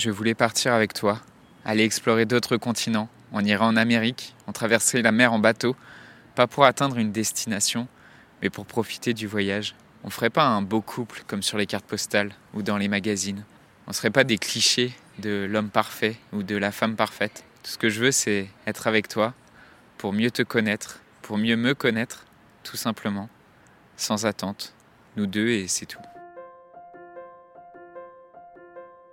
[0.00, 1.20] je voulais partir avec toi,
[1.64, 3.10] aller explorer d'autres continents.
[3.32, 5.76] On irait en Amérique, on traverserait la mer en bateau,
[6.34, 7.86] pas pour atteindre une destination,
[8.40, 9.74] mais pour profiter du voyage.
[10.02, 13.44] On ferait pas un beau couple comme sur les cartes postales ou dans les magazines.
[13.86, 17.44] On serait pas des clichés de l'homme parfait ou de la femme parfaite.
[17.62, 19.34] Tout ce que je veux, c'est être avec toi
[19.98, 22.24] pour mieux te connaître, pour mieux me connaître,
[22.64, 23.28] tout simplement,
[23.98, 24.72] sans attente.
[25.16, 26.09] Nous deux et c'est tout.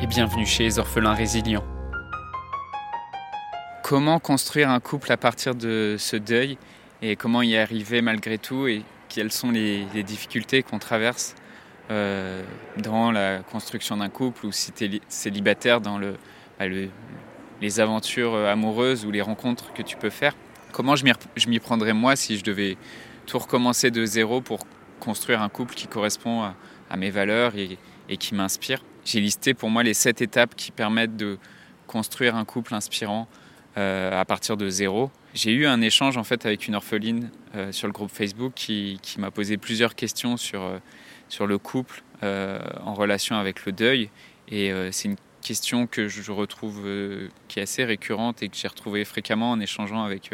[0.00, 1.64] et bienvenue chez les orphelins résilients.
[3.82, 6.58] Comment construire un couple à partir de ce deuil
[7.02, 11.34] et comment y arriver malgré tout et quelles sont les, difficultés qu'on traverse
[11.90, 12.42] euh,
[12.76, 16.90] dans la construction d'un couple ou si tu es célibataire dans bah, le,
[17.60, 20.34] les aventures amoureuses ou les rencontres que tu peux faire?
[20.70, 22.76] Comment je m'y prendrais moi si je devais
[23.26, 24.60] tout recommencer de zéro pour
[25.00, 28.82] construire un couple qui correspond à, mes valeurs et qui m'inspire?
[29.08, 31.38] J'ai listé pour moi les sept étapes qui permettent de
[31.86, 33.26] construire un couple inspirant
[33.78, 35.10] euh, à partir de zéro.
[35.32, 39.00] J'ai eu un échange en fait avec une orpheline euh, sur le groupe Facebook qui,
[39.16, 40.78] m'a posé plusieurs questions sur, euh,
[41.28, 44.10] sur le couple en relation avec le deuil.
[44.48, 46.82] Et c'est une question que je retrouve
[47.46, 50.32] qui est assez récurrente et que j'ai retrouvée fréquemment en échangeant avec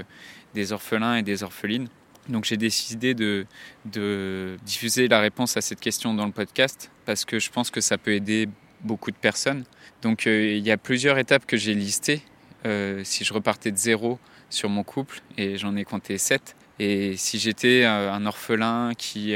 [0.55, 1.89] des orphelins et des orphelines.
[2.31, 3.45] Donc j'ai décidé de,
[3.85, 7.83] de, diffuser la réponse à cette question dans le podcast parce que je pense que
[7.83, 8.49] ça peut aider
[8.85, 9.65] beaucoup de personnes.
[10.03, 12.23] Donc euh, il y a plusieurs étapes que j'ai listées.
[12.67, 14.19] Euh, si je repartais de zéro
[14.51, 19.35] sur mon couple, et j'en ai compté sept, et si j'étais euh, un orphelin qui,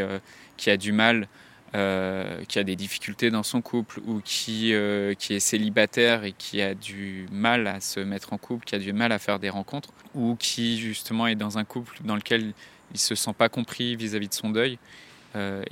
[0.56, 1.28] qui a du mal,
[1.72, 4.72] qui a des difficultés dans son couple, ou qui,
[5.18, 8.78] qui est célibataire et qui a du mal à se mettre en couple, qui a
[8.78, 12.54] du mal à faire des rencontres, ou qui justement est dans un couple dans lequel
[12.94, 14.78] il se sent pas compris vis-à-vis de son deuil,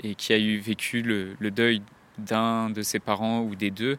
[0.03, 1.81] et qui a eu vécu le, le deuil
[2.19, 3.99] d'un de ses parents ou des deux,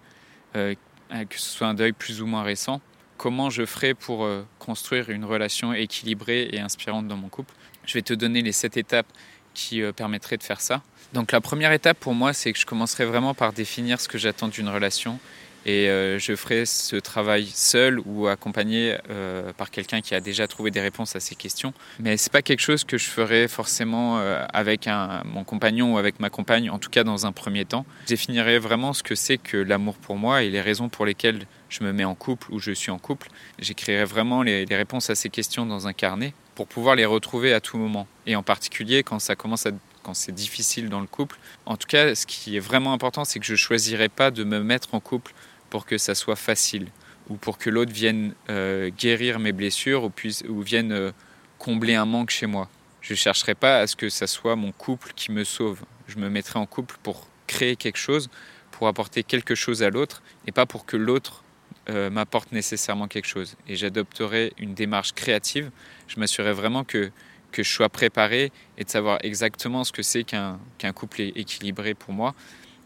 [0.56, 0.76] euh,
[1.10, 2.82] que ce soit un deuil plus ou moins récent,
[3.18, 7.54] comment je ferai pour euh, construire une relation équilibrée et inspirante dans mon couple?
[7.86, 9.08] Je vais te donner les sept étapes
[9.54, 10.82] qui euh, permettraient de faire ça.
[11.14, 14.18] Donc la première étape pour moi, c'est que je commencerai vraiment par définir ce que
[14.18, 15.20] j'attends d'une relation
[15.66, 20.48] et euh, je ferai ce travail seul ou accompagné euh, par quelqu'un qui a déjà
[20.48, 21.74] trouvé des réponses à ces questions.
[22.00, 25.98] Mais c'est pas quelque chose que je ferai forcément euh, avec un, mon compagnon ou
[25.98, 27.86] avec ma compagne, en tout cas dans un premier temps.
[28.04, 31.46] Je définirai vraiment ce que c'est que l'amour pour moi et les raisons pour lesquelles
[31.70, 33.30] je me mets en couple ou je suis en couple.
[33.60, 37.54] J'écrirai vraiment les, les réponses à ces questions dans un carnet pour pouvoir les retrouver
[37.54, 38.08] à tout moment.
[38.26, 39.72] Et en particulier quand ça commence à
[40.14, 41.38] c'est difficile dans le couple.
[41.66, 44.44] En tout cas, ce qui est vraiment important, c'est que je ne choisirai pas de
[44.44, 45.34] me mettre en couple
[45.70, 46.88] pour que ça soit facile
[47.30, 51.12] ou pour que l'autre vienne euh, guérir mes blessures ou, puisse, ou vienne euh,
[51.58, 52.70] combler un manque chez moi.
[53.02, 55.82] Je ne chercherai pas à ce que ça soit mon couple qui me sauve.
[56.08, 58.30] Je me mettrai en couple pour créer quelque chose,
[58.72, 61.44] pour apporter quelque chose à l'autre et pas pour que l'autre
[61.90, 63.56] euh, m'apporte nécessairement quelque chose.
[63.68, 65.72] Et j'adopterai une démarche créative.
[66.08, 67.12] Je m'assurerai vraiment que,
[67.52, 70.60] que je sois préparé et de savoir exactement ce que c'est qu'un
[70.94, 72.36] couple équilibré pour moi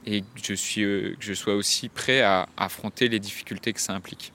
[0.05, 3.81] et que je, suis, euh, que je sois aussi prêt à, affronter les difficultés que
[3.81, 4.33] ça implique.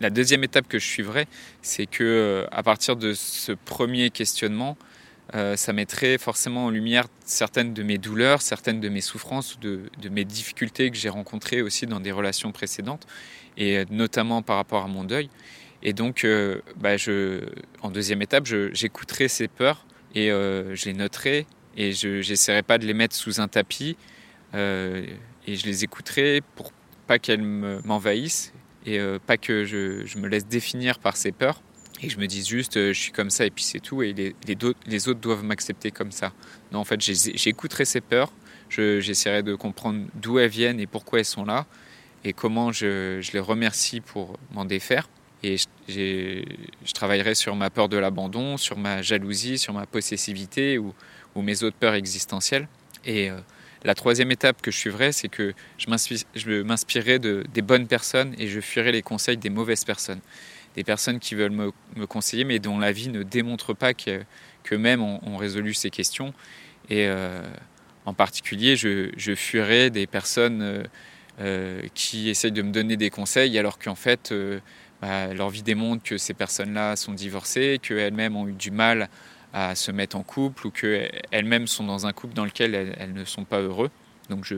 [0.00, 1.26] La, deuxième étape que je suivrai,
[1.62, 4.76] c'est que euh, à partir de ce premier questionnement,
[5.34, 9.84] euh, ça mettrait forcément en lumière certaines de mes douleurs, certaines de mes souffrances, de,
[10.02, 13.06] de mes difficultés que j'ai rencontrées aussi dans des relations précédentes,
[13.56, 15.30] et notamment par rapport à mon deuil.
[15.84, 16.26] Et donc,
[16.76, 17.44] bah je,
[17.82, 21.46] en deuxième étape, j'écouterai ces peurs et je les noterai
[21.76, 23.96] et je n'essaierai pas de les mettre sous un tapis,
[24.54, 25.04] euh,
[25.46, 26.72] et je les écouterai pour
[27.06, 28.52] pas qu'elles m'envahissent
[28.86, 31.60] et euh, pas que je, me laisse définir par ces peurs
[32.02, 34.12] et je me dise juste euh, je suis comme ça et puis c'est tout et
[34.12, 36.32] les, autres doivent m'accepter comme ça.
[36.72, 38.32] Non, en fait, j'écouterai ces peurs,
[38.68, 41.66] j'essaierai de comprendre d'où elles viennent et pourquoi elles sont là
[42.22, 45.08] et comment je les remercie pour m'en défaire.
[45.44, 45.56] Et
[45.88, 50.94] je, travaillerai sur ma peur de l'abandon, sur ma jalousie, sur ma possessivité ou,
[51.36, 52.66] mes autres peurs existentielles.
[53.04, 53.30] Et
[53.84, 58.48] la troisième étape que je suivrai, c'est que je m'inspirerai de, des bonnes personnes et
[58.48, 60.20] je fuirai les conseils des mauvaises personnes.
[60.74, 65.36] Des personnes qui veulent me, conseiller mais dont la vie ne démontre pas qu'eux-mêmes ont,
[65.36, 66.32] résolu ces questions.
[66.88, 67.42] Et euh,
[68.06, 70.84] en particulier, je, fuirai des personnes
[71.40, 74.32] euh, qui essayent de me donner des conseils alors qu'en fait
[75.04, 79.10] bah, leur vie démontre que ces personnes-là sont divorcées, qu'elles-mêmes ont eu du mal
[79.52, 83.26] à se mettre en couple ou qu'elles-mêmes sont dans un couple dans lequel elles, ne
[83.26, 83.90] sont pas heureux.
[84.30, 84.50] Donc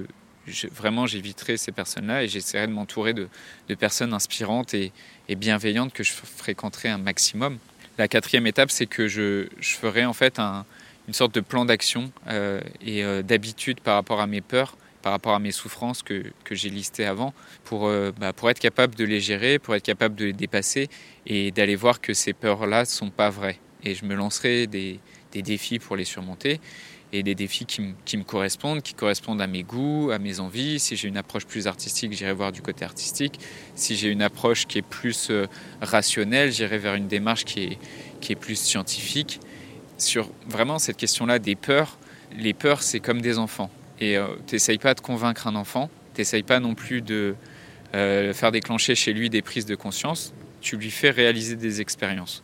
[0.70, 3.28] vraiment j'éviterai ces personnes-là et j'essaierai de m'entourer de,
[3.74, 4.92] personnes inspirantes et,
[5.30, 7.58] bienveillantes que je fréquenterai un maximum.
[7.98, 12.60] La quatrième étape, c'est que je, ferai en fait une sorte de plan d'action euh,
[12.80, 14.76] et euh, d'habitude par rapport à mes peurs
[15.06, 17.32] par rapport à mes souffrances que, que j'ai listées avant,
[17.62, 20.88] pour, euh, bah, pour être capable de les gérer, pour être capable de les dépasser
[21.26, 23.60] et d'aller voir que ces peurs-là ne sont pas vraies.
[23.84, 24.98] Et je me lancerai des,
[25.30, 26.58] des défis pour les surmonter
[27.12, 30.80] et des défis qui, qui, me correspondent, qui correspondent à mes goûts, à mes envies.
[30.80, 33.38] Si j'ai une approche plus artistique, j'irai voir du côté artistique.
[33.76, 35.46] Si j'ai une approche qui est plus euh,
[35.80, 37.78] rationnelle, j'irai vers une démarche qui est,
[38.20, 39.38] qui est plus scientifique.
[39.98, 41.96] Sur vraiment cette question-là des peurs,
[42.36, 43.70] les peurs, c'est comme des enfants.
[44.00, 47.34] Et euh, tu n'essayes pas de convaincre un enfant, tu n'essayes pas non plus de
[47.94, 52.42] euh, faire déclencher chez lui des prises de conscience, tu lui fais réaliser des expériences.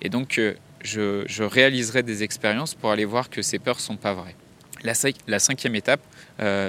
[0.00, 4.14] Et donc, euh, je, réaliserai des expériences pour aller voir que ces peurs sont pas
[4.14, 4.36] vraies.
[4.84, 4.94] La,
[5.28, 6.00] la cinquième étape,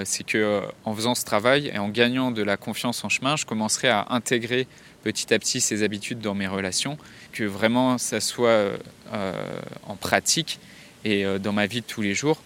[0.04, 3.46] c'est que en faisant ce travail et en gagnant de la confiance en chemin, je
[3.48, 4.68] commencerai à intégrer
[5.04, 7.00] petit à petit ces habitudes dans mes relations,
[7.32, 8.74] que vraiment ça soit
[9.88, 10.60] en pratique
[11.06, 12.44] et dans ma vie de tous les jours.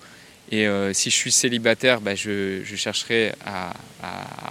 [0.51, 3.73] Et euh, si je suis célibataire, bah, je, chercherai à,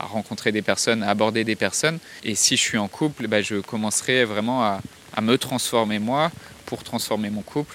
[0.06, 1.98] rencontrer des personnes, à aborder des personnes.
[2.22, 4.80] Et si je suis en couple, bah, je commencerai vraiment à,
[5.22, 6.30] me transformer moi
[6.66, 7.74] pour transformer mon couple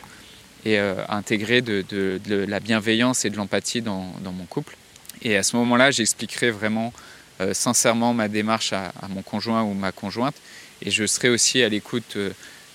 [0.64, 4.78] et euh, à intégrer de, la bienveillance et de l'empathie dans, mon couple.
[5.24, 6.94] Et à ce moment-là, j'expliquerai vraiment
[7.40, 10.36] euh, sincèrement ma démarche à, mon conjoint ou ma conjointe.
[10.84, 12.18] Et je serai aussi à l'écoute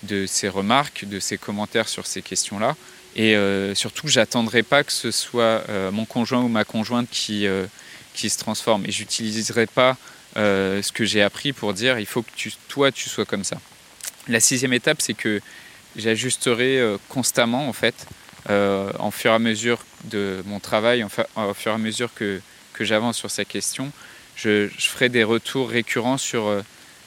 [0.03, 2.75] de ses remarques, de ses commentaires sur ces questions-là
[3.17, 7.47] et euh, surtout, j'attendrai pas que ce soit euh, mon conjoint ou ma conjointe qui,
[7.47, 7.65] euh,
[8.13, 8.85] qui se transforme.
[8.85, 9.97] Et j'utiliserai pas
[10.39, 13.57] ce que j'ai appris pour dire il faut que tu, toi tu sois comme ça.
[14.29, 15.41] La sixième étape, c'est que
[15.97, 18.07] j'ajusterai constamment en fait,
[18.47, 22.43] en fur et à mesure de mon travail, en fur et à mesure que,
[22.75, 23.91] que j'avance sur cette question,
[24.35, 26.55] je, ferai des retours récurrents sur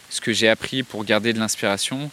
[0.09, 2.09] ce que j'ai appris pour garder de l'inspiration,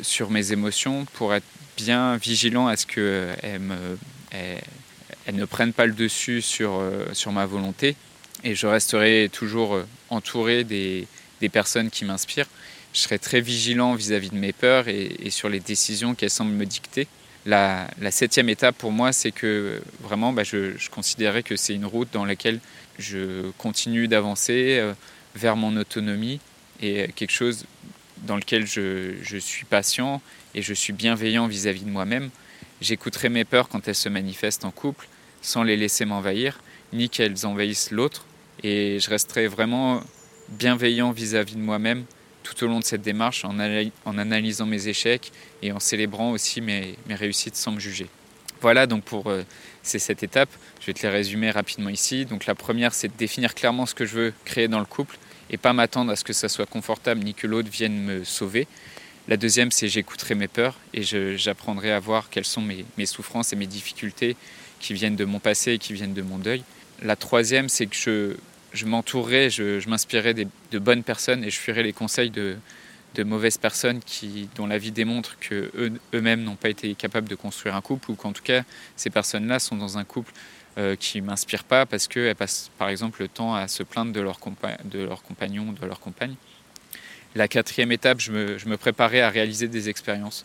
[0.00, 1.44] sur mes émotions, pour être
[1.76, 3.60] bien vigilant à ce qu'elles
[5.32, 7.96] ne prennent pas le dessus sur, euh, sur ma volonté.
[8.44, 11.06] Et je resterai toujours euh, entouré des,
[11.40, 12.48] des personnes qui m'inspirent.
[12.92, 16.66] Je serai très vigilant vis-à-vis de mes peurs et, sur les décisions qu'elles semblent me
[16.66, 17.06] dicter.
[17.46, 21.74] La, la, septième étape pour moi, c'est que vraiment, bah, je, je, considérais que c'est
[21.74, 22.60] une route dans laquelle
[22.98, 24.92] je continue d'avancer euh,
[25.34, 26.40] vers mon autonomie
[26.82, 27.64] et quelque chose
[28.26, 30.20] dans lequel je, suis patient
[30.54, 32.30] et je suis bienveillant vis-à-vis de moi-même,
[32.80, 35.08] j'écouterai mes peurs quand elles se manifestent en couple
[35.42, 36.60] sans les laisser m'envahir,
[36.92, 38.26] ni qu'elles envahissent l'autre,
[38.62, 40.02] et je resterai vraiment
[40.48, 42.04] bienveillant vis-à-vis de moi-même
[42.42, 43.58] tout au long de cette démarche en,
[44.18, 45.32] analysant mes échecs
[45.62, 48.08] et en célébrant aussi mes, mes réussites sans me juger.
[48.60, 49.42] Voilà donc pour euh,
[49.82, 50.50] ces sept étapes.
[50.80, 52.26] Je vais te les résumer rapidement ici.
[52.26, 55.18] Donc la première, c'est de définir clairement ce que je veux créer dans le couple
[55.50, 58.66] et pas m'attendre à ce que ça soit confortable ni que l'autre vienne me sauver.
[59.28, 63.56] La deuxième, c'est j'écouterai mes peurs et j'apprendrai à voir quelles sont mes, souffrances et
[63.56, 64.36] mes difficultés
[64.78, 66.64] qui viennent de mon passé et qui viennent de mon deuil.
[67.02, 68.36] La troisième, c'est que je,
[68.72, 72.56] je m'entourerai, je, m'inspirerai de bonnes personnes et je fuirai les conseils de,
[73.18, 75.70] mauvaises personnes qui, dont la vie démontre que
[76.14, 78.62] eux-mêmes n'ont pas été capables de construire un couple ou qu'en tout cas
[78.96, 80.32] ces personnes-là sont dans un couple
[80.78, 84.12] euh, qui ne m'inspire pas parce qu'elles passent par exemple le temps à se plaindre
[84.12, 84.38] de leur,
[84.84, 86.34] de leur compagnon ou de leur compagne.
[87.34, 90.44] La quatrième étape, je me, préparais à réaliser des expériences,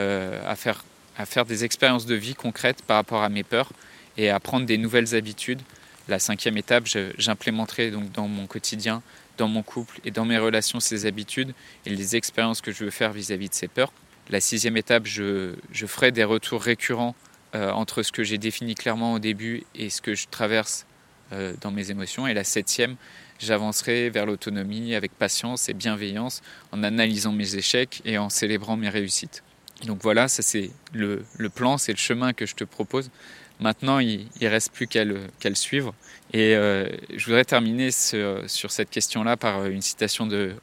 [0.00, 0.84] euh, à, faire,
[1.16, 3.70] à faire des expériences de vie concrètes par rapport à mes peurs
[4.16, 5.60] et à prendre des nouvelles habitudes.
[6.08, 6.84] La cinquième étape,
[7.18, 9.02] j'implémenterai donc dans mon quotidien,
[9.36, 11.52] dans mon couple et dans mes relations ces habitudes
[11.84, 13.92] et les expériences que je veux faire vis-à-vis de ces peurs.
[14.30, 15.54] La sixième étape, je,
[15.86, 17.14] ferai des retours récurrents
[17.54, 20.86] euh, entre ce que j'ai défini clairement au début et ce que je traverse
[21.32, 22.26] euh, dans mes émotions.
[22.26, 22.96] Et la septième,
[23.38, 28.88] j'avancerai vers l'autonomie avec patience et bienveillance en analysant mes échecs et en célébrant mes
[28.88, 29.42] réussites.
[29.86, 31.22] Donc voilà, ça c'est le,
[31.54, 33.10] plan, c'est le chemin que je te propose.
[33.60, 35.20] Maintenant, il ne reste plus qu'à le,
[35.54, 35.94] suivre.
[36.32, 40.54] Et euh, je voudrais terminer sur cette question-là par une citation de,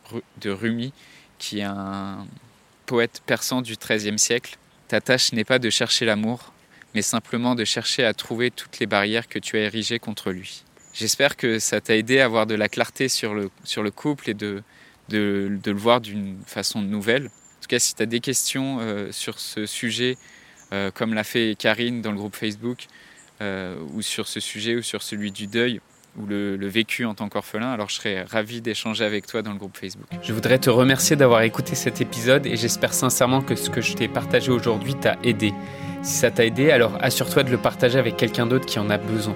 [0.41, 0.93] de Rumi,
[1.37, 2.25] qui est un
[2.85, 4.57] poète persan du XIIIe siècle.
[4.87, 6.53] Ta tâche n'est pas de chercher l'amour,
[6.93, 10.63] mais simplement de chercher à trouver toutes les barrières que tu as érigées contre lui.
[10.93, 14.29] J'espère que ça t'a aidé à avoir de la clarté sur le, sur le couple
[14.29, 14.63] et de,
[15.09, 17.25] de, le voir d'une façon nouvelle.
[17.25, 20.17] En tout cas, si tu as des questions euh, sur ce sujet,
[20.73, 22.87] euh, comme l'a fait Karine dans le groupe Facebook,
[23.41, 25.81] euh, ou sur ce sujet ou sur celui du deuil,
[26.17, 29.51] ou le, le vécu en tant qu'orphelin, alors je serais ravi d'échanger avec toi dans
[29.51, 30.05] le groupe Facebook.
[30.21, 33.93] Je voudrais te remercier d'avoir écouté cet épisode et j'espère sincèrement que ce que je
[33.93, 35.53] t'ai partagé aujourd'hui t'a aidé.
[36.03, 38.97] Si ça t'a aidé, alors assure-toi de le partager avec quelqu'un d'autre qui en a
[38.97, 39.35] besoin.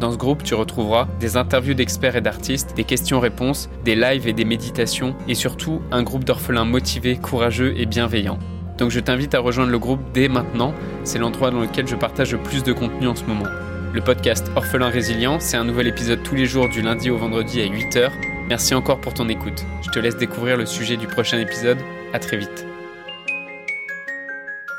[0.00, 4.32] Dans ce groupe, tu retrouveras des interviews d'experts et d'artistes, des questions-réponses, des lives et
[4.32, 8.38] des méditations, et surtout un groupe d'orphelins motivés, courageux et bienveillants.
[8.78, 12.30] Donc je t'invite à rejoindre le groupe dès maintenant, c'est l'endroit dans lequel je partage
[12.30, 13.48] le plus de contenu en ce moment.
[13.92, 17.60] Le podcast Orphelins Résilients, c'est un nouvel épisode tous les jours du lundi au vendredi
[17.60, 18.12] à 8h.
[18.48, 19.64] Merci encore pour ton écoute.
[19.82, 21.78] Je te laisse découvrir le sujet du prochain épisode.
[22.12, 22.66] À très vite.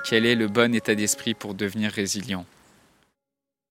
[0.08, 2.46] Quel est le bon état d'esprit pour devenir résilient?